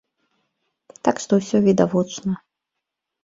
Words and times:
Так 1.07 1.15
што 1.25 1.33
ўсё 1.41 1.57
відавочна. 1.67 2.31